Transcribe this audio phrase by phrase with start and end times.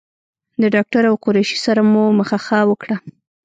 [0.61, 2.95] د ډاکټر او قریشي سره مو مخه ښه وکړه.